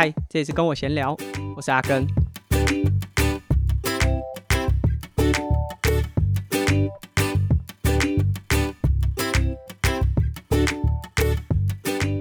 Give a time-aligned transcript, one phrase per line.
[0.00, 1.16] 嗨，这里是跟我闲聊，
[1.56, 2.06] 我是阿根。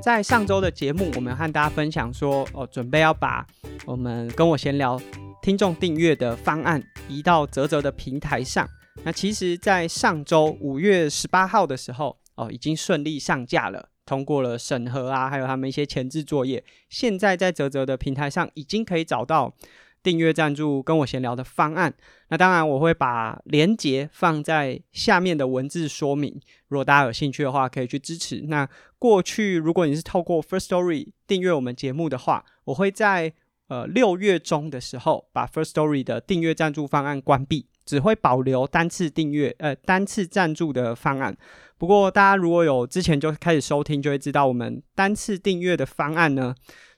[0.01, 3.45] 在上周的节目，我们和大家分享说，哦，准备要把
[3.85, 4.99] 我们跟我闲聊
[5.43, 8.67] 听众订阅的方案移到泽泽的平台上。
[9.03, 13.89] 那其实，在上周五月十八号的时候，哦，已经顺利上架了。
[14.07, 19.53] 通过了审核啊，还有他们一些前置作业，现在在泽泽的平台上已经可以找到
[20.01, 21.93] 订阅赞助跟我闲聊的方案。
[22.29, 26.39] 那当然我会把连接放在下面的文字说明，
[26.69, 28.45] 如果大家有兴趣的话，可以去支持。
[28.47, 28.67] 那
[28.97, 33.33] 过去如果你是透过 First Story 订阅我们节目的话，我会在
[33.67, 37.67] 呃六月中的时候把 First Story 的订阅赞助方案关闭。
[37.87, 41.35] 只会保留单次订阅，呃，单次赞助的方案。
[41.77, 46.53] 不过，大家如果有之前就开始收听，就会知道我们单次订阅的方案呢，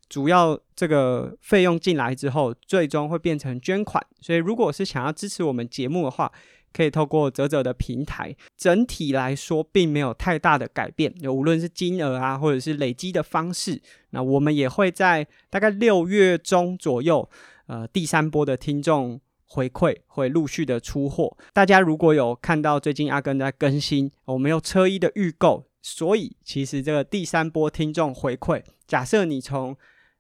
[0.10, 4.04] 主要这个费用进来之后，最终会变成捐款。
[4.20, 6.32] 所以，如果是想要支持我们节目的话，
[6.72, 8.36] 可以透过啧啧的平台。
[8.58, 13.80] 整体来说，并没有太大的改变，就无论是金额啊，或者是累积的方式。
[14.12, 17.30] 那我们也会在大概六月中左右，
[17.68, 19.20] 呃，第三波的听众。
[19.50, 29.76] 回馈会陆续的出货，大家如果有看到最近阿根在更新，我们有车衣的预购，所以其实这个第三波听众回馈，假设你从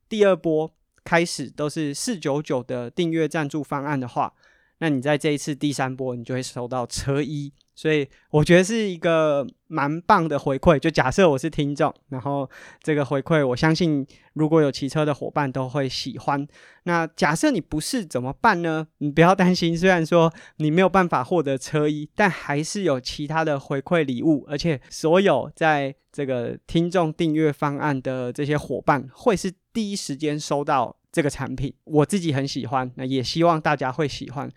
[0.09, 0.71] 第二波
[1.03, 4.33] 开始都是四九九的订阅赞助方案的话，
[4.79, 7.53] 那你在这一次第三波，你就会收到车衣。
[7.79, 10.77] 所以我觉得是一个蛮棒的回馈。
[10.77, 12.49] 就假设我是听众，然后
[12.83, 16.45] 这个回馈，我相信如果有骑车的伙伴都会喜欢。
[16.83, 18.85] 那假设你不是怎么办呢？
[18.97, 31.73] 你不要担心，虽然说你没有办法获得车衣，但还是有其他的回馈礼物，而且所有在这个听众订阅方案的这些伙伴会是第一时间收到这个产品。
[31.85, 34.51] 我自己很喜欢，那也希望大家会喜欢。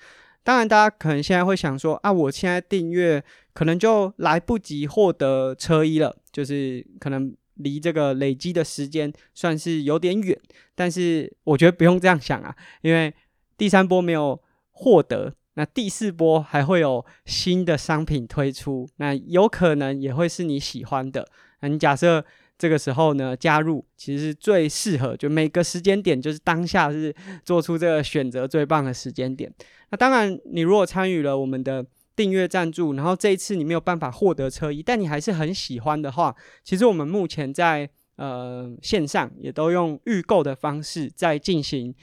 [0.44, 3.22] 当然，大家可能现在会想说啊，我现在订阅
[3.52, 10.38] 可能就来不及获得车衣了，就是可能离这个累积的时间算是有点远。
[10.74, 13.14] 但是我觉得不用这样想啊，因为
[13.56, 21.28] 第三波没有获得，那第四波还会有新的商品推出，那有可能也会是你喜欢的。
[21.60, 22.24] 那你假设。
[22.58, 29.52] 这个时候呢，加入其实是最适合，就每个时间点，就是当下是做出这个选择最棒的时间点。
[29.92, 31.86] 那当然，你如果参与了我们的
[32.16, 41.94] 订阅赞助，然后这一次你没有办法获得车衣，但你还是很喜欢的话，其实我们目前在呃线上也都用预购的方式在进行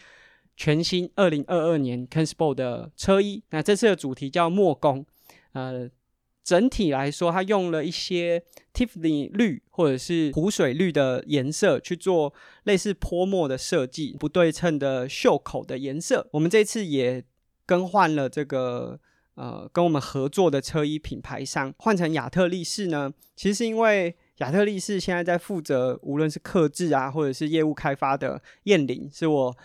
[0.56, 3.44] 全新二零二二年 Ken Sport 的车衣。
[3.50, 5.06] 那这次的主题叫墨攻，
[5.52, 5.90] 呃。
[6.42, 8.42] 整体来说，它用了一些
[8.74, 12.34] Tiffany 绿或者是湖水绿的颜色去做
[12.64, 16.28] 类似泼墨的设计，不对称的袖口的颜色。
[16.32, 17.24] 我们这次也
[17.70, 19.00] 更换了这个
[19.36, 23.14] 呃跟我们合作的车衣品牌商，换成亚特力士呢。
[23.36, 29.56] 其实是因为亚特力士现在在负责无论是客制啊或者是业务开发的燕玲，是我。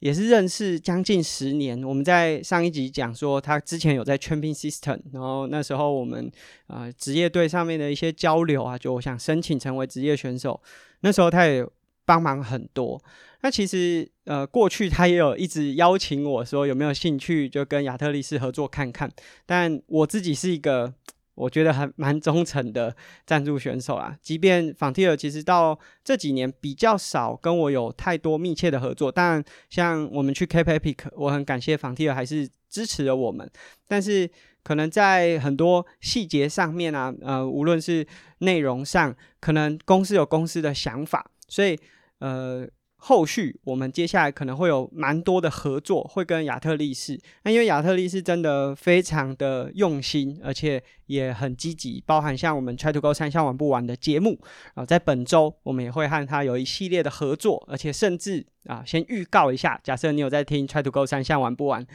[0.00, 6.30] 也是认识将近十年，我们在上一集讲说他之前有在 Champion System，然后那时候我们
[6.66, 10.60] 啊、呃、职业队上面的一些交流啊，就我想申请成为职业选手，
[11.00, 11.66] 那时候他也
[12.06, 12.98] 帮忙很多。
[13.42, 19.10] 那其实呃过去他也有一直邀请我说有没有兴趣就跟亚特力士合作看看，
[19.44, 20.94] 但我自己是一个。
[21.36, 22.96] 我觉得还蛮忠诚的
[23.26, 33.46] 赞助选手啊，即便 Frontier 其实到这几年比较少跟我有太多密切的合作，但像我们去 Kap Epic，我很感谢 Frontier 还是支持了我们。
[33.86, 34.30] 但是
[34.64, 38.06] 可能在很多细节上面啊，呃，无论是
[38.38, 41.78] 内容上，可能公司有公司的想法，所以
[42.18, 42.68] 呃。
[42.98, 47.20] 后续我们接下来可能会有蛮多的合作，会跟亚特力士。
[47.44, 54.40] 那因为亚特力士真的非常的用心，而且也很积极，包含像我们 Try to Go 三项玩不完的节目
[54.74, 61.86] 啊，在本周我们也会和他有一系列的合作，而且甚至啊，先预告一下，假设你有在听 Try to Go 三项玩不完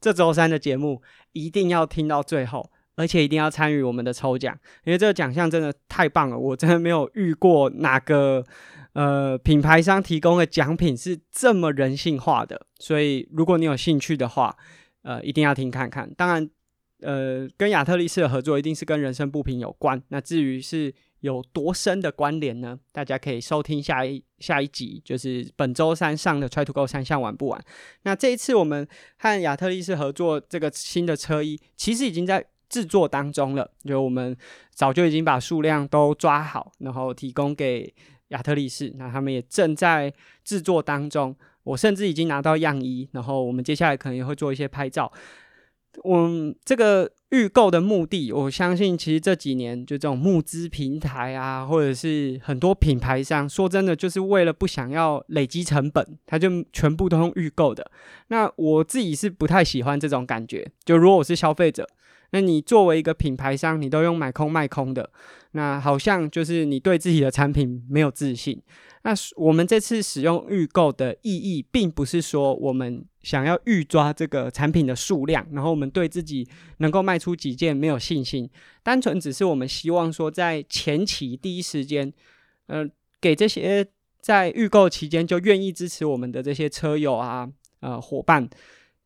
[0.00, 1.02] 这周三的节目，
[1.32, 8.46] 一定要听到最后，而且一定要参与我们的抽奖，因为这个奖项真的太棒了，我真的没有遇过哪个。
[8.94, 14.56] 呃，品牌商提供的奖品是这么人性化的，所以如果你有兴趣的话，
[15.02, 16.08] 呃，一定要听看看。
[16.14, 16.48] 当然，
[17.00, 20.00] 呃，跟亚特力士的合作一定是跟人生不平有关。
[20.10, 22.78] 那至于是有多深的关联呢？
[22.92, 27.60] 大家可以收听下一下一集，就是本周三上的 Try to Go 三项玩不玩。
[28.04, 28.86] 那这一次我们
[29.18, 34.36] 和亚特力士合作这个新的车衣，其实已经在制作当中了，就我们
[34.72, 37.92] 早就已经把数量都抓好，然后提供给。
[38.34, 40.12] 亚特力士，那他们也正在
[40.44, 41.34] 制作当中。
[41.62, 45.10] 我甚至已经拿到样衣，然后我们接下来可能也会做一些拍照。
[46.02, 46.28] 我
[46.62, 57.90] 这个预购的目的，我相信其实这几年就这种募资平台啊，或者是很多品牌商，说真的，就是为了不想要累积成本，他就全部都用预购的。
[58.28, 60.70] 那我自己是不太喜欢这种感觉。
[60.84, 61.88] 就如果我是消费者，
[62.32, 65.08] 那你作为一个品牌商，你都用买空卖空的，
[65.56, 68.60] 那好像就是你对自己的产品没有自信。
[69.02, 76.48] 那我们这次使用预购的意义，并不是说我们想要预抓这个产品的数量，然后我们对自己
[76.78, 78.50] 能够卖出几件没有信心，
[78.82, 82.12] 单纯只是我们希望说，在前期第一时间，
[82.66, 82.84] 呃，
[83.20, 83.86] 给这些
[84.20, 87.48] 在预购期间就愿意支持我们的这些车友啊，
[87.80, 88.48] 呃，伙伴，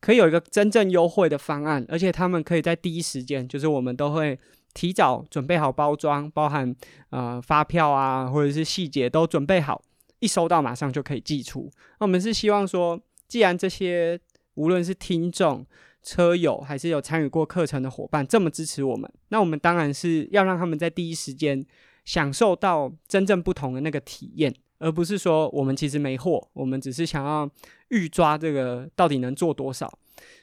[0.00, 4.38] 可以有一个真正优惠的方案，而且他们可以在第一时间，就是我们都会。
[4.75, 6.75] 提早准备好包装，包含
[7.11, 9.82] 呃发票啊，或者是细节都准备好，
[10.20, 11.69] 一收到马上就可以寄出。
[11.99, 14.20] 那我们是希望说，既然这些
[14.55, 15.67] 无论是听众、
[16.03, 21.65] 车友，还是有参与过课程的伙伴这么支持我们，那我们当然是要让他们在第一时间
[22.05, 27.50] 享受到真正不同的那个体验，而不是说我们其实没货，我们只是想要
[27.88, 29.93] 预抓这个到底能做多少。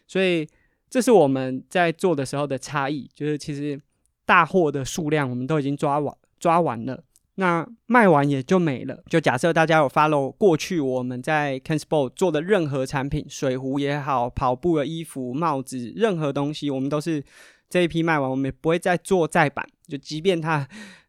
[0.08, 0.46] 所以
[0.90, 3.80] 这是我们在做的时候的差异，就是其实。
[4.26, 7.04] 大货的数量我们都已经抓完，抓完了，
[7.36, 9.04] 那卖完也就没了。
[9.08, 17.24] 就假设大家有 follow 过去我们在 KenSport 做的任何产品，水壶也好，跑步的衣服、帽子，任何东西，我们都是
[17.70, 19.68] 这一批卖完，我们也不会再做再版。
[19.88, 20.68] 就即便它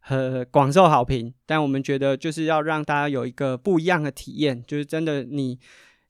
[0.09, 5.59] 呃广受好评，但我们觉得就是要让大家有一个不一样的体验，就是真的你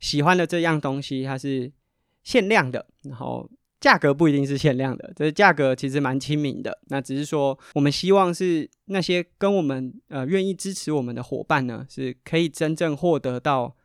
[0.00, 1.70] 喜欢的这样东西，它是
[2.25, 3.49] 限量的，然后。
[3.86, 6.76] 价格不一定是限量的，这价格其实蛮亲民的。
[6.88, 13.76] 那只是说，我们希望是那些跟我们呃愿意支持我们的伙伴呢，是可以真正获得到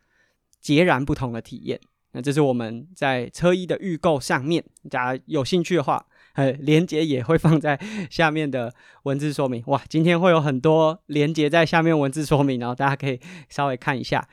[0.59, 1.79] 截然不同的体验。
[2.13, 6.03] 那这是我们在车衣的预购上面，大家有兴趣的话，
[6.33, 9.63] 呃，连接也会放在下面的文字说明。
[9.67, 13.19] 哇，今天会有很多连接在下面文字说明，然后大家可以
[13.49, 14.27] 稍微看一下。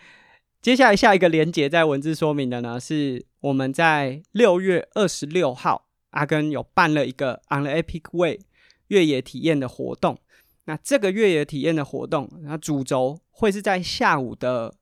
[0.60, 8.40] 接下来下一个连接在文字说明的呢，是我们在六月二十六号，阿根有办了一个 On the Epic Way
[8.88, 10.19] 越野体验的活动。
[10.64, 14.75] 那这个越野体验的活动，那主轴会是在下午的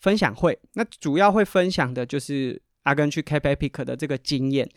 [0.00, 0.58] 分享会。
[0.74, 4.68] 那主要会分享的就是阿根去 Cape Epic 的这个经验。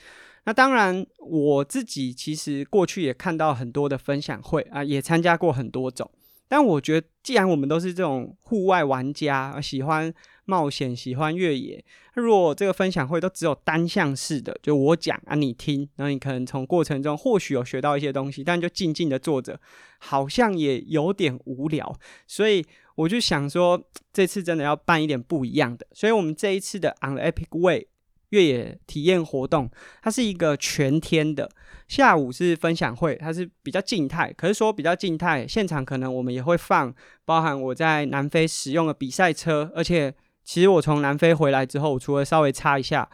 [0.45, 6.09] 那当然，我自己其实过去也看到很多的分享会啊，也参加过很多种。
[6.48, 10.13] 但我觉得，既然我们都是这种户外玩家，喜欢
[10.45, 11.83] 冒险，喜欢越野，
[12.13, 19.59] 如果这个分享会都只有单向式的，就我讲啊，你听，然后你可能从过程中或许有学到一些东西，但就静静的坐着，
[20.00, 21.95] 好像也有点无聊。
[22.27, 22.65] 所以
[22.95, 23.83] 我就想说，
[24.13, 25.86] 这次真的要办一点不一样的。
[25.94, 27.88] 所以我们这一次的 On the Epic Way
[28.30, 29.69] 越野体验活动，
[30.01, 31.50] 它是一个全天的。
[31.88, 34.33] 下午是分享会，它是比较静态。
[34.33, 36.94] 可是说比较静态，现场可能我们也会放，
[37.25, 39.71] 包含我在南非使用的比赛车。
[39.75, 40.12] 而且，
[40.45, 43.09] 其实我从南非回来之后，我除了稍微擦一下，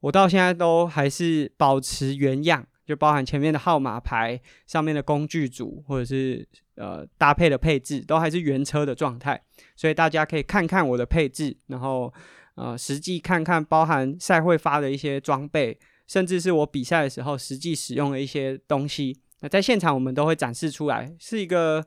[0.00, 9.40] 我到现在都还是保持原样，就包含前面的号码牌、上面的工具组，或者是呃搭配的配置，都还是原车的状态。
[9.76, 12.12] 所以大家可以看看我的配置，然后
[12.54, 15.78] 呃实际看看包含赛会发的一些装备。
[16.06, 21.86] 甚至是我比赛的时候实际使用的一些东西，那在现场我们都会展示出来，是一个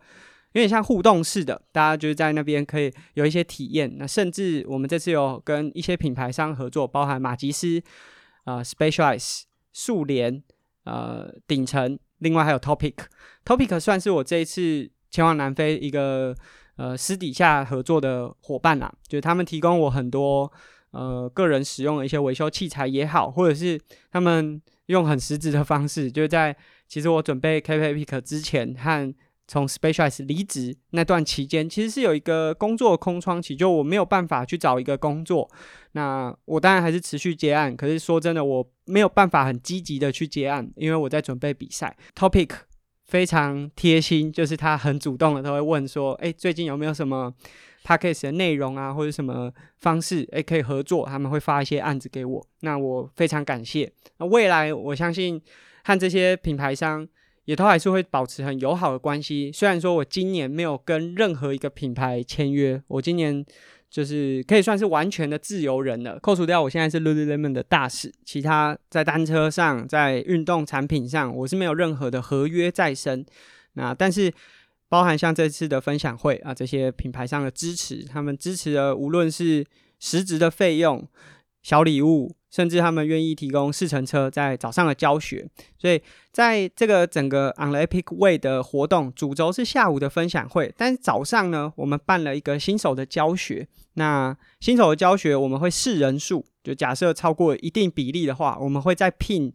[0.54, 3.94] 有点像互动式的，大家就是在那边可以有一些体验。
[3.98, 7.82] 那甚至我们这次有跟一些品牌商合作，包含马吉斯、
[8.46, 9.42] 呃 Specialize、
[9.72, 10.42] 速联、
[10.86, 12.96] 呃顶层，另外还有 Topic。
[13.46, 16.36] Topic 算是我这一次前往南非一个
[16.78, 20.52] 呃私底下合作的伙伴啦，就是他们提供我很多。
[20.94, 23.82] 呃，个人使用的一些维修器材也好，或者是
[24.12, 26.56] 他们用很实质的方式，就是在
[26.88, 29.16] 其实我准备 K P P 之前和
[29.48, 35.50] 从 Specialize 离职那段期间，其实是有一个工作空窗期，就我没有办法去找一个工作。
[35.92, 41.96] 那我当然还是持续接案，可是说真的，我没有办法很积极的去接案，因为我在准备比赛。
[42.16, 42.50] Topic
[43.06, 47.32] 非常贴心，就是他很主动的都会问说，哎，最近有没有什么
[47.84, 53.92] ？Podcast 的内容啊，或者什么方式，诶，可以合作，他们会发一些案子给我，那我非常感谢。
[54.18, 55.40] 那未来我相信
[55.84, 57.08] 和这些品牌商
[57.46, 59.52] 也都还是会保持很友好的关系。
[59.52, 63.46] 虽然说我今年没有跟任何一个品牌签约，我今年
[63.90, 73.26] 就是可以算是完全的自由人了，扣除掉我现在是 Lululemon 的大使，其他在单车上、在运动产品上，我是没有任何的合约在身。
[73.74, 74.34] 那但是。
[74.90, 79.66] 包含像这次的分享会啊，这些品牌上的支持，他们支持的无论是
[80.00, 81.08] 实质的费用、
[81.64, 82.36] 小礼物。
[82.54, 86.00] 甚至他们愿意提供试乘车在早上的教学，所以
[86.32, 93.68] 在这个整个 On the Epic Way 的活动主轴是下午的分享会，但是早上呢，我们办了一个新手的教学。
[93.96, 99.52] 那新手的教学我们会试人数，就假设超过一定比例的话，我们会再聘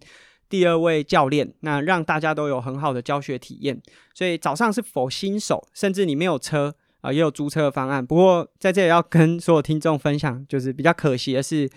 [0.48, 3.80] 第二位教练，那让大家都有很好的教学体验。
[4.12, 8.04] 所以早上是否新手，甚至你没有车啊，也有租车的方案。
[8.04, 11.70] 不过在这里要跟所有听众分享，就是比较可惜的是。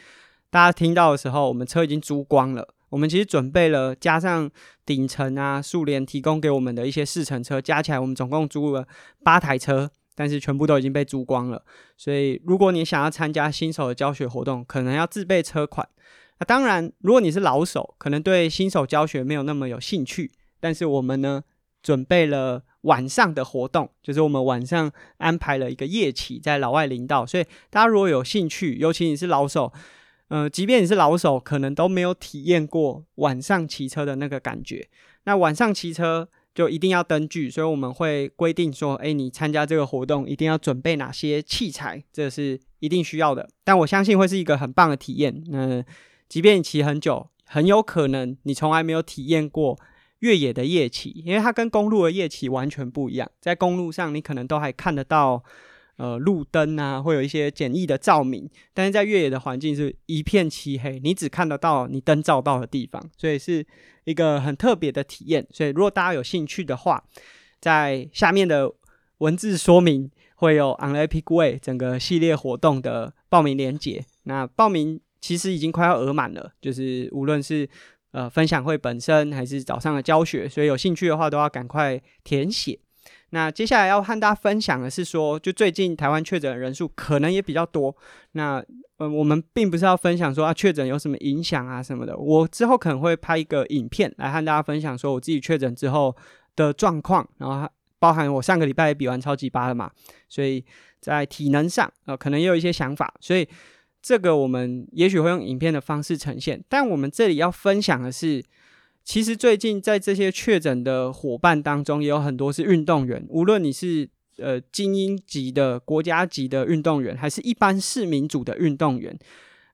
[0.52, 2.76] 大家听到的时候，我们车已经租光了。
[2.90, 4.52] 我们其实准备了，加上
[4.86, 8.86] 顶层啊、速联提供给我们的一些试乘车，加起来我们总共租了
[9.24, 11.64] 八台车，但是全部都已经被租光了。
[11.96, 15.88] 所以，如果你想要参加新手的教学活动，可能要自备车款。
[16.40, 20.30] 那当然，如果你是老手，可能对新手教学没有那么有兴趣。
[20.60, 21.44] 但是我们呢，
[21.82, 27.26] 准备了晚上的活动，就是我们晚上安排了一个夜骑在老外林道。
[27.26, 29.72] 所以，大家如果有兴趣，尤其你是老手。
[30.32, 34.88] 呃，即便你是老手，可能都没有体验过晚上骑车的那个感觉。
[35.26, 43.50] 那晚上骑车就一定要灯具，所以我们会规定说，诶，你参加这个活动一定要准备哪些器材，这是一定需要的。
[43.66, 45.44] 但我相信会是一个很棒的体验。
[45.48, 45.84] 那
[46.30, 49.78] 即便你骑很久，很有可能你从来没有体验过
[50.20, 53.30] 越野的夜骑，因为它跟公路的夜骑完全不一样。
[53.42, 55.44] 在公路上，你可能都还看得到。
[56.02, 63.64] 呃，路灯啊，会有一些简易的照明，但是在越野的环境是一片漆黑，你只看得到你灯照到的地方，所以是
[64.06, 65.46] 一个很特别的体验。
[65.52, 67.04] 所以如果大家有兴趣的话，
[67.60, 68.74] 在下面的
[69.20, 74.04] 文字说明会有 On the Epic Way 整个系列活动的报名链接。
[74.24, 77.70] 那报名其实已经快要额满了，就是无论是
[78.12, 82.80] 呃分享会本身还是早上的教学，所以有兴趣的话都要赶快填写。
[83.34, 87.96] 那接下来要和大家分享的是说，就最近台湾确诊人数可能也比较多。
[88.34, 88.64] 那
[88.98, 92.18] 呃，我们并不是要分享说啊确诊有什么影响啊什么的。
[92.18, 96.16] 我之后可能会拍一个影片来和大家分享说我自己确诊之后
[96.56, 97.70] 的状况，然后
[98.00, 99.90] 包含我上个礼拜也比完超级八了嘛，
[100.28, 100.64] 所以
[101.00, 103.14] 在体能上呃可能也有一些想法。
[103.20, 103.48] 所以
[104.02, 108.44] 这个我们也许会用影片的方式呈现，但我们这里要分享的是。
[109.04, 113.26] 其实最近在这些确诊的伙伴当中，也有很多是运动员。
[113.30, 119.18] 无论你是呃精英级的国家级的运动员，还是一般市民组的运动员，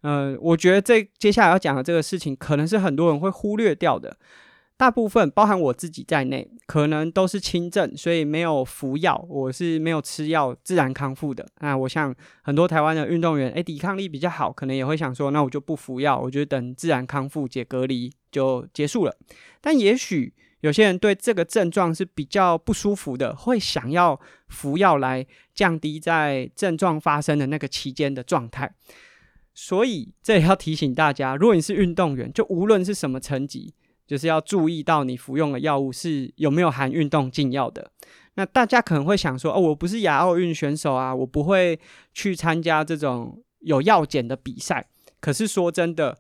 [0.02, 4.18] 呃，我觉得这接下来要讲的这个事情，可能是很多人会忽略掉的。
[4.78, 11.44] 大部分包含我自己在内，可能都是轻症，所以没有服药，我是没有吃药，自然康复的。
[11.62, 19.18] 那我想很多台湾的运动员，诶，抵抗力比较好，可能也会想说，那我就不服药，我就等自然康复解隔离就结束了。
[19.60, 28.72] 但也许有些人对这个症状是比较不舒服的，会想要服药来降低在症状发生的那个期间的状态。
[29.56, 33.74] 所以这也要提醒大家，如果你是运动员，就无论是什么层级。
[34.08, 37.92] 就是要注意到你服用的药物是有没有含运动禁药的。
[38.36, 41.80] 那大家可能会想说，哦，我不是亚奥运选手啊，我不会
[42.14, 44.88] 去参加这种有药检的比赛。
[45.20, 46.18] 可是说真的，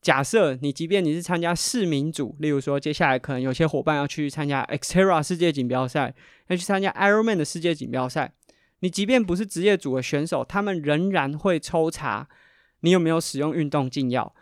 [0.00, 6.14] 假设你即便你是参加市民组，例如说接下来可能有些伙伴要去参加 Xterra 世界锦标赛，
[6.48, 8.32] 要去参加 Ironman 的世界锦标赛，
[8.80, 12.26] 你即便不是职业组的选手，他们仍然会抽查
[12.80, 14.34] 你有没有使用运动禁药。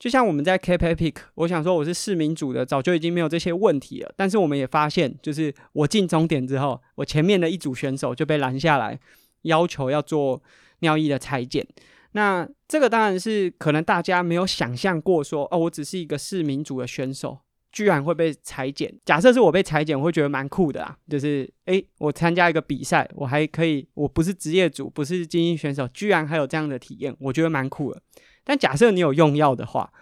[0.00, 4.10] 就像我们在 Cape Epic，我想说我是市民组的，早就已经没有这些问题了。
[4.16, 8.98] 但是我们也发现，就是我进终点之后，我前面的一组选手就被拦下来，
[9.42, 10.42] 要求要做
[10.78, 11.66] 尿液的裁剪。
[12.12, 17.38] 那这个当然是可能大家没有想象过说，哦，我只是一个市民组的选手，
[17.70, 18.90] 居然会被裁剪。
[19.04, 28.00] 假设是我被裁剪，我会觉得蛮酷的啊，就是诶，我参加一个比赛，我还可以，我不是职业组，不是精英选手，居然还有这样的体验，我觉得蛮酷的。
[28.44, 29.92] 但假设你有用药的话，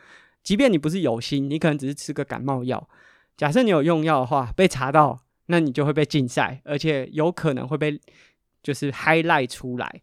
[0.42, 2.88] 即便你不是有心，你可能只是吃个感冒药。
[3.36, 8.00] 假设你有用药的话，被查到，那你就会被禁赛，而且有可能会被
[8.62, 10.02] 就是 highlight 出来。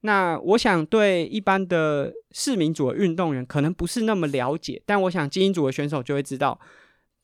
[0.00, 6.58] 那我想对一般的市民组的运动员可能不是那么了解，但我想精英组的选手就会知道，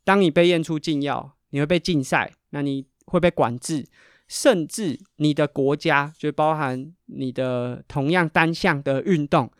[0.04, 3.84] 当你被验出禁药，你会被禁赛，那你会被管制，
[4.28, 9.50] 甚至你的国家就包含你的同样单项的运动。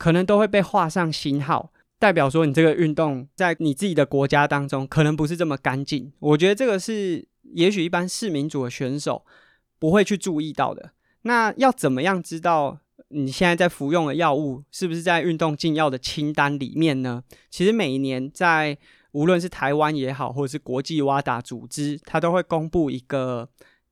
[0.00, 6.10] 可能都会被画上星号，代表说你这个运动在你自己的国家当中可能不是这么干净。
[6.20, 9.26] 我觉得这个是也许一般市民组的选手
[9.78, 10.92] 不会去注意到的。
[11.24, 12.78] 那要怎么样知道
[13.08, 17.22] 你现在在服用的药物是不是在运动禁药的清单里面呢？
[17.50, 18.78] 其实每一年在
[19.12, 23.50] 无论是台湾也好，或者是国际 WADA 组织，它都会公布一个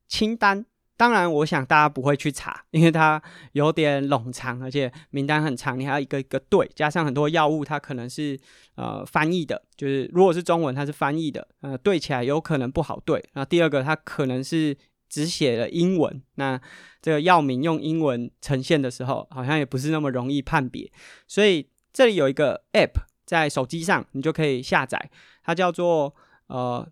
[0.08, 0.64] 清单。
[0.98, 8.36] 当然，我想大家不会去查， 因为它有点冗长，而且名单很长，你还要一个一个对，加上很多药物，它可能是
[8.74, 13.24] 呃翻译的，就是如果是中文，它是翻译的，呃，对起来有可能不好对。
[13.34, 14.76] 那第二个，它可能是
[15.08, 16.60] 只写了英文，那
[17.00, 20.90] 这个药名用英文呈现的时候，好像也不是那么容易判别。
[21.28, 25.08] 所以这里有一个 App 在手机上，你就可以下载，
[25.44, 26.12] 它叫做
[26.48, 26.84] 呃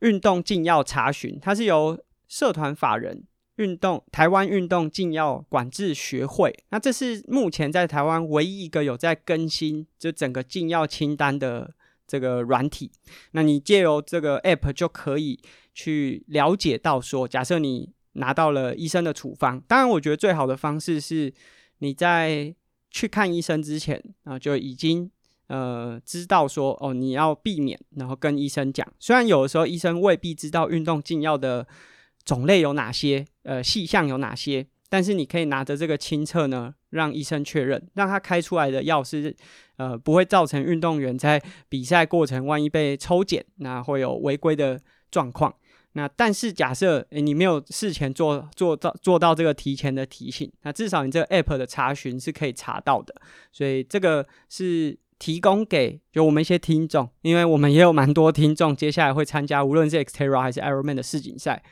[0.00, 3.24] 运动禁药查询，它是由社团法人。
[3.58, 11.74] 运动台湾运动禁药管制学会，那这是目前在台湾唯一一个有在更新就整个禁药清单的
[12.06, 12.90] 这个软体。
[13.32, 15.40] 那你借由这个 app 就可以
[15.74, 21.34] 去了解到说，假设你拿到了医生的处方，当然我觉得最好的方式是
[21.78, 22.54] 你在
[22.90, 25.10] 去看医生之前啊就已经
[25.48, 28.86] 呃知道说哦你要避免，然后跟医生讲。
[29.00, 31.66] 虽然有的时候医生未必知道运动禁药的。
[32.28, 33.24] 种类有哪些？
[33.44, 34.66] 呃，细项有哪些？
[34.90, 39.34] 但是你可以拿着这个清册呢，让医生确认，让他开出来的药是，
[39.78, 44.78] 呃，不会造成运动员在比赛过程万一被抽检，那会有违规的
[45.10, 45.54] 状况。
[45.92, 53.14] 那但是假设诶你没有事前做做到做到这个提前的提醒，那至少你这个 app 的查询是可以查到的。
[53.50, 61.62] 所以这个是提供给就我们一些听众，因为我们也有蛮多听众接下来会参加，无论是 Xterra 还是 Ironman 的世锦赛。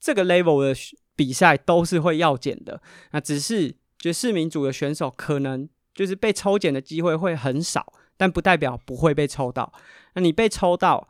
[0.00, 0.78] 这个 level 的
[1.16, 9.72] 比赛都是会药检的，那只是就市民组的选手可能就是被抽检的机会会很少，但不代表不会被抽到。
[10.14, 11.08] 那你被抽到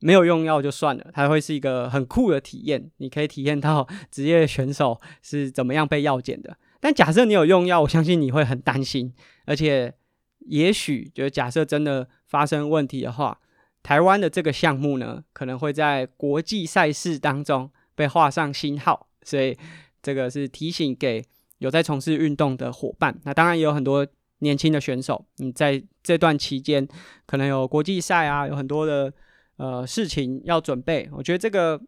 [0.00, 6.58] 没有用药就算了，它会是一个很酷的体验，你可以体验到 职业选手是怎么样被药检的。
[6.78, 9.14] 但假设你有用药，我相信你会很担心，
[9.46, 9.94] 而且
[10.40, 13.40] 也许就假设真的发生问题的话，
[13.82, 17.70] 台湾的这个项目呢，可能会在国际赛事当中。
[17.96, 19.56] 被画上星号，所以
[20.00, 21.24] 这个是提醒给
[21.58, 23.18] 有在从事运动的伙伴。
[23.24, 24.06] 那当然也有很多
[24.38, 26.86] 年轻的选手，你在这段期间
[27.26, 29.12] 可能有国际赛啊，有很多的
[29.56, 31.08] 呃事情要准备。
[31.10, 31.80] 我觉得这个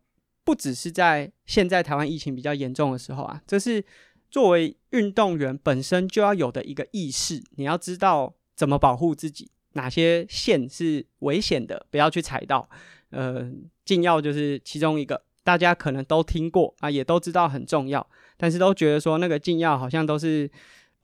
[0.43, 3.85] 不只是在现在台湾疫情比较严重的时候啊，这是
[4.31, 7.41] 作为运动员本身就要有的一个意识。
[7.57, 12.69] 你要知道怎么保护自己，哪些线是危险的，不要去踩到。
[13.11, 13.51] 呃，
[13.85, 15.28] 禁药就是其中一个。
[15.49, 18.07] 大家可能都听过啊，也都知道很重要，
[18.37, 20.51] 但是都觉得说那个禁药好像都是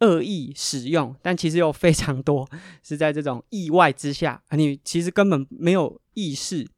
[0.00, 2.46] 恶意使用，但其实有非常多
[2.84, 6.68] 是在这种意外之下啊，你其实根本没有意识，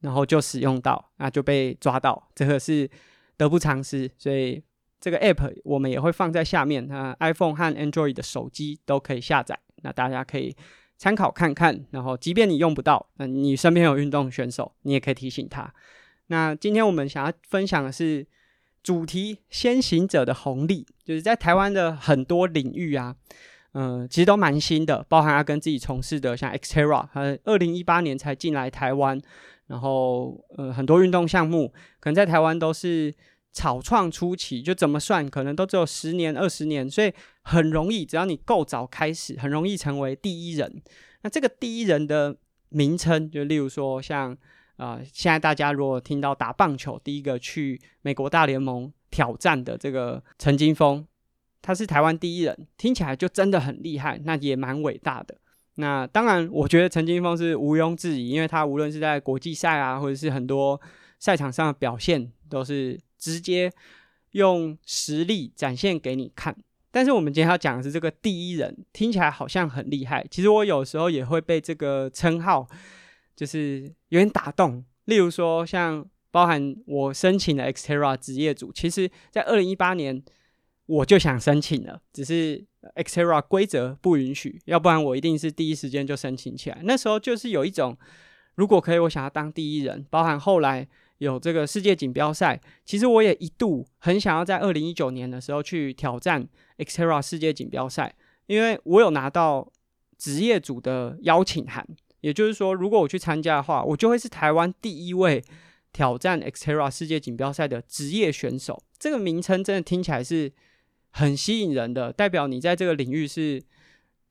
[0.00, 2.90] 然后就使用到，那就被抓到，这个是
[3.36, 4.10] 得不偿失。
[4.18, 4.60] 所以
[5.00, 10.56] 这个 app 我们也会放在下面，那 iPhone 和 Android 的手机都可以下载，那大家可以
[10.96, 11.84] 参考看看。
[11.92, 15.72] 然后即便你用不到，那你身边有运动选手，你也可以提醒他。
[16.28, 18.26] 那今天我们想要分享的是
[18.82, 23.14] 主题“先行者的红利”，就是在台湾的很多领域啊，
[23.72, 29.20] 嗯、其实都蛮新的，包含他跟自己从事的，像 Xterra，呃二零一八年才进来台湾，
[29.66, 31.68] 然后呃，很多运动项目
[32.00, 33.14] 可能在台湾都是
[33.52, 40.82] 草创初期，就怎么算可能都只有十年、二十年，所以很容易，只要你够早开始，很容易成为第一人。
[41.22, 42.36] 那这个第一人的
[42.70, 44.34] 名称，就例如说像。
[44.76, 51.06] 啊、现在大家如果听到打棒球，第一个去美国大联盟挑战的这个陈金峰，
[51.62, 55.36] 他是台湾第一人，听起来就真的很厉害，那也蛮伟大的。
[55.76, 60.80] 那当然，我觉得陈金峰是毋庸置疑，因为他无论是在国际赛啊，或者是很多
[61.20, 63.72] 赛场上的表现，都是直接
[64.32, 66.56] 用实力展现给你看。
[66.90, 70.26] 但是我们今天要讲的是这个第一人，听起来好像很厉害。
[70.28, 72.66] 其实我有时候也会被这个称号。
[73.36, 80.22] 就是有点打动，例如说像包含我申请的 Xterra 职业组，其实在二零一八年
[80.86, 82.64] 我就想申请了，只是
[82.96, 86.80] Xterra 规则不允许，要不然我一定是第一时间就申请起来。
[86.84, 87.96] 那时候就是有一种，
[88.56, 90.04] 如果可以，我想要当第一人。
[90.10, 90.86] 包含后来
[91.18, 96.46] 有这个世界锦标赛，其实我也一度很想要在二零一九年的时候去挑战
[96.78, 98.14] Xterra 世界锦标赛，
[98.46, 99.72] 因为我有拿到
[100.18, 101.86] 职业组的邀请函。
[102.24, 105.44] 也就是说，如果我去参加的话，我就会是台湾第一位
[105.92, 108.82] 挑战 Xterra 世界锦标赛的职业选手。
[108.98, 110.50] 这个名称真的听起来是
[111.10, 113.62] 很吸引人的，代表你在这个领域是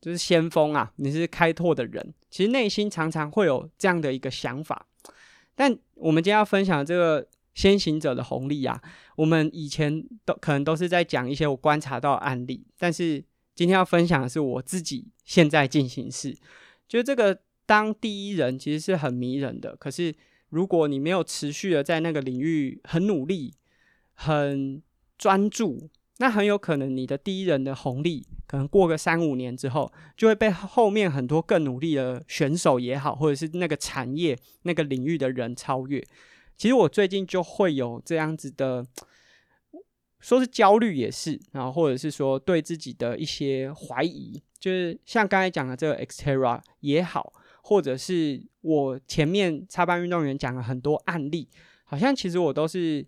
[0.00, 2.12] 就是先锋啊，你是开拓的人。
[2.28, 4.88] 其实内心常常会有这样的一个想法。
[5.54, 8.82] 但我们今天要分享这个先行者的红利啊，
[9.14, 16.36] 我们以前都可能都是在讲一些我观察到的案例，但是今天要分享的是我自己现在进行式，
[16.88, 17.38] 就是这个。
[17.66, 20.14] 当第一人其实是很迷人的，可是
[20.50, 23.54] 如果你没有持续的在那个领域很努力，
[24.14, 24.82] 很
[25.16, 36.04] 专注，那很有可能你的第一人的红利，可能过个三五年之后，就会被后面很多更努力的选手也好，或者是那个产业那个领域的人超越。
[36.56, 38.86] 其实我最近就会有这样子的，
[40.20, 47.32] 说是焦虑也是，然后或者是说对自己的一些怀疑，就是像刚才讲的这个 Xterra 也好，
[47.66, 51.48] 或者是我前面插班运动员讲了很多案例，
[51.84, 53.06] 好像其实我都是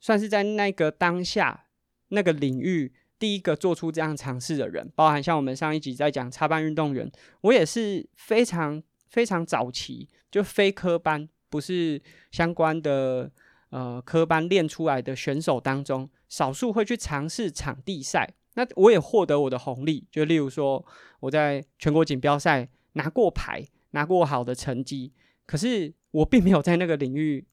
[0.00, 1.66] 算是在那个当下
[2.08, 7.10] 那个领域第一个做出这样尝试的人，包含像我们上一集在讲插班运动员，
[7.42, 11.28] 我也是非常非常早期就非科班。
[11.50, 11.98] 不是
[12.30, 13.32] 相关的
[13.70, 18.34] 呃科班练出来的选手当中，少数会去尝试场地赛。
[18.52, 20.84] 那我也获得我的红利，就例如说
[21.20, 23.64] 我在全国锦标赛拿过牌，
[23.98, 25.12] 拿过好的成绩。
[25.44, 27.44] 可是我并没有在那个领域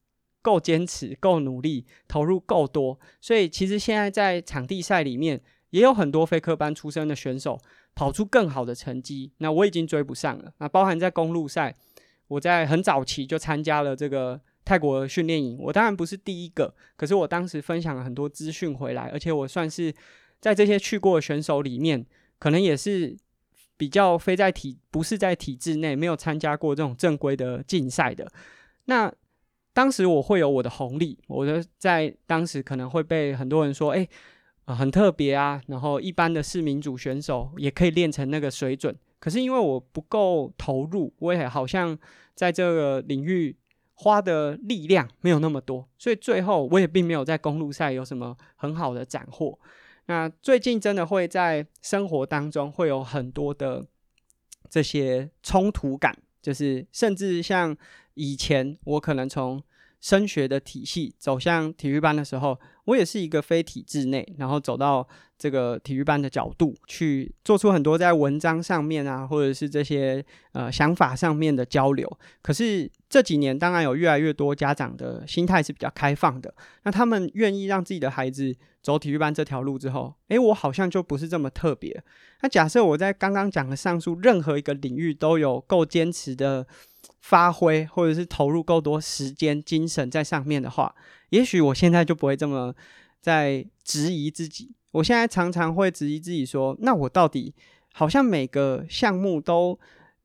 [0.42, 2.98] 够坚持、够努力、投入够多。
[3.20, 7.58] 所以其实现在在场地赛里面，也有很多非科班出身的选手
[7.94, 9.32] 跑出更好的成绩。
[9.38, 10.52] 那我已经追不上了。
[10.58, 11.74] 那包含在公路赛。
[12.28, 19.94] 我在很早期就参加了这个泰国训练营，我当然不是第一个，可是我当时分享了很多资讯回来，而且我算是
[20.40, 22.04] 在这些去过的选手里面，
[22.40, 23.16] 可能也是
[23.76, 28.30] 比较非在体，不是在体制内，没有参加过这种正规的竞赛的。
[28.86, 29.12] 那
[29.72, 34.08] 当时我会有我的红利，我的在当时可能会被很多人说，哎，
[34.64, 38.96] 呃，很特别啊，然后一般的市民组选手也可以练成那个水准。
[39.18, 41.98] 可是因为我不够投入，我也好像
[42.34, 43.56] 在这个领域
[43.94, 49.58] 花的力量没有那么多，所以最后我也并没有在公路赛有什么很好的斩获。
[50.06, 53.86] 那最近真的会在生活当中会有很多的
[54.70, 57.76] 这些冲突感，就是甚至像
[58.14, 59.62] 以前我可能从
[60.00, 65.06] 升学的体系走向体育班的时候，我也是一个非体制内，然后走到
[65.38, 72.18] 这个体育班的角度去做出很多在文章上面啊，或者是这些呃想法上面的交流。
[72.42, 76.54] 可是这几年，当然有越来越多家长的心态是比较开放的，
[76.84, 82.02] 那他们愿意让自己的孩子走体育班这条路之后，诶，我好像就不是这么特别。
[82.42, 86.66] 那假设我在刚刚讲的上述任何一个领域都有够坚持的。
[87.26, 90.94] 发挥或者是投入够多时间、精神在上面的话，
[91.30, 92.72] 也许我现在就不会这么
[93.20, 94.76] 在质疑自己。
[94.92, 97.52] 我现在常常会质疑自己说：“那我到底
[97.92, 99.76] 好像每个项目都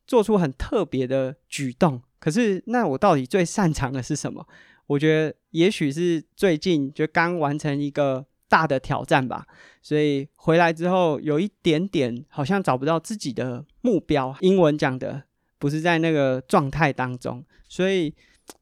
[0.05, 4.47] 做出很特别的举动，可是那我到底最擅长的是什么？”
[4.85, 9.47] 我觉得也许是最近就刚完成一个大的挑战吧，
[9.81, 14.35] 所以回来之后有一点点好像找不到自己的目标。
[14.41, 15.23] 英文讲的。
[15.61, 18.11] 不是在那个状态当中，所以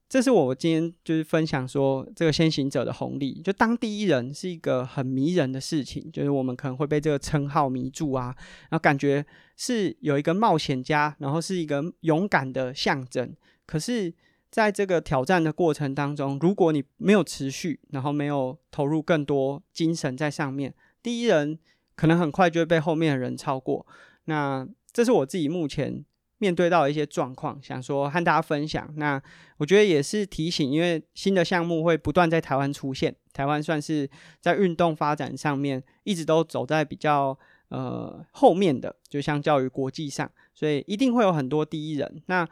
[0.10, 3.42] 这是我今天就是分享说这个先行者的红利。
[3.42, 8.36] 就当第一人是一个很迷人的事情，就是我们可能会被这个称号迷住啊，
[8.70, 13.34] 然后感觉是有一个冒险家，然后是一个勇敢的象征。
[13.66, 14.14] 可是，
[14.52, 21.58] 在这个挑战的过程当中，如果你没有持续，然后没有投入更多精神在上面，第一人
[21.96, 23.88] 可能很快就会被后面的人超过。
[24.26, 26.04] 那这是我自己目前。
[26.40, 28.92] 面对到一些状况，想说和大家分享。
[28.98, 29.22] 那
[29.58, 33.16] 我觉得也是提醒，因为新的项目会不断在台湾出现。
[33.32, 34.10] 台湾算是
[34.42, 37.38] 在运动发展上面一直都走在比较
[37.70, 42.22] 呃后面的，就相较于国际上，所以一定会有很多第一人。
[42.26, 42.48] 那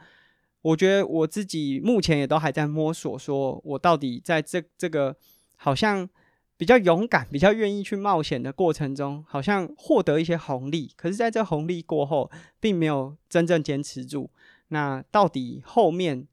[0.62, 5.16] 我觉得我自己目前也都还在摸索，说我到底在这这个
[5.56, 6.08] 好像。
[6.58, 10.92] 比较勇敢，比较愿意去冒险的过程中，好像获得一些红利。
[10.96, 14.28] 可是，在这红利过后，并没有真正坚持住。
[14.70, 16.26] 那到底后面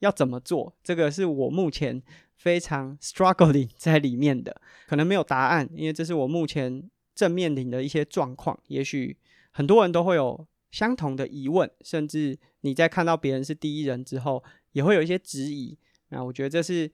[0.00, 0.76] 要怎么做？
[0.84, 2.02] 这个是我目前
[2.36, 8.60] 非常 struggling 在里面的，可能没有答案，因为这是我目前正面临的一些状况。
[8.66, 9.16] 也许
[9.50, 15.78] 很多人都会有相同的疑问，甚至你在看到别人是第一人之后，也会有一些质疑。
[16.10, 16.92] 那我觉得这是。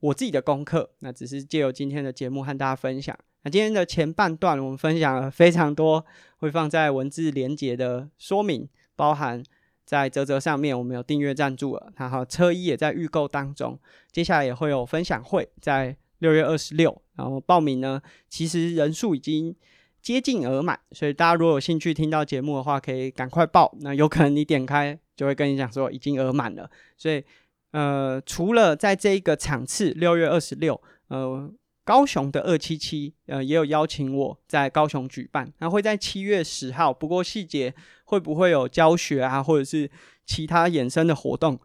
[0.00, 3.16] 我自己的功课，那只是借由今天的节目和大家分享。
[3.42, 6.04] 那今天的前半段，我们分享了非常多，
[6.38, 9.42] 会放在文字连结的说明，包含
[9.84, 13.78] 在啧啧上面，我们有订阅赞助了，然后车衣也在预购当中。
[14.10, 19.54] 接下来也会有分享会，在六月二十六，然后报名呢，其实人数已经
[20.02, 23.72] 接近额满，所以大家如果有兴趣听到节目的话，可以赶快报。
[23.80, 27.24] 那有可能你点开就会跟你讲说已经额满了，所以。
[27.76, 31.52] 呃，除了在这一个场次六月二十六，呃，
[31.84, 37.74] 高雄的二七七，呃，也有邀请我在高雄举办，那会在七月十号，不过细节
[38.06, 39.90] 会不会有教学啊，或者是
[40.24, 41.60] 其他衍生的活动，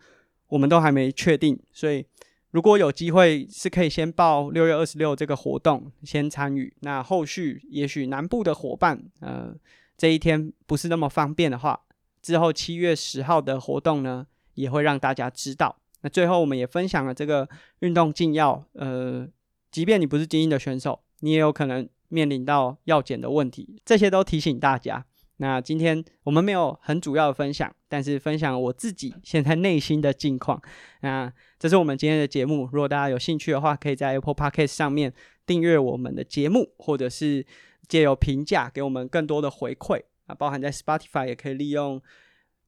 [0.50, 2.06] 我们都还没确定，所以
[2.50, 9.56] 如果有机会是可以先报六月二十六这个活动先参与，那后续也许南部的伙伴，呃，
[9.97, 11.80] 这一天不是那么方便的话，
[12.21, 15.78] 之后七月十号的活动呢，也会让大家知道。
[16.01, 17.47] 那最后我们也分享了这个
[17.79, 19.27] 运动禁药，呃，
[19.71, 25.05] 即便你不是精英的选手，你也有可能面临到药检的问题，这些都提醒大家。
[25.37, 30.61] 那今天我们没有很主要的分享，但是分享我自己现在内心的近况。
[31.01, 35.11] 那这是我们今天的节目，如果大家有兴趣的话，可以在 Apple Podcast 上面
[35.47, 37.43] 订阅我们的节目，或者是
[37.87, 41.99] 借由评价给我们更多的回馈啊，包含在 Spotify 也可以利用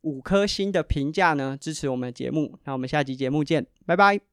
[0.03, 2.57] 五颗星的评价呢支持我们的节目。
[2.63, 4.32] 那我们下集节目见，拜拜。